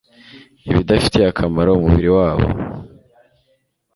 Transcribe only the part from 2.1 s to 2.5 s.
wabo